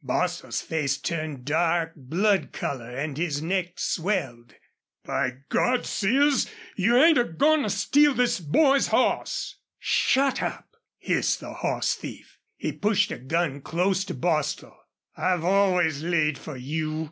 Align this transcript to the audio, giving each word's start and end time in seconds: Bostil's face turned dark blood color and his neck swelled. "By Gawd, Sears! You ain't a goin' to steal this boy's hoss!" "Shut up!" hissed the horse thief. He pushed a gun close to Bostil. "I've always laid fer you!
Bostil's 0.00 0.60
face 0.62 0.96
turned 0.96 1.44
dark 1.44 1.92
blood 1.96 2.52
color 2.52 2.88
and 2.88 3.18
his 3.18 3.42
neck 3.42 3.80
swelled. 3.80 4.54
"By 5.04 5.38
Gawd, 5.48 5.86
Sears! 5.86 6.48
You 6.76 6.96
ain't 6.98 7.18
a 7.18 7.24
goin' 7.24 7.64
to 7.64 7.68
steal 7.70 8.14
this 8.14 8.38
boy's 8.38 8.86
hoss!" 8.86 9.56
"Shut 9.80 10.40
up!" 10.40 10.76
hissed 10.98 11.40
the 11.40 11.52
horse 11.52 11.96
thief. 11.96 12.38
He 12.56 12.70
pushed 12.70 13.10
a 13.10 13.18
gun 13.18 13.60
close 13.60 14.04
to 14.04 14.14
Bostil. 14.14 14.76
"I've 15.16 15.42
always 15.42 16.00
laid 16.04 16.38
fer 16.38 16.54
you! 16.54 17.10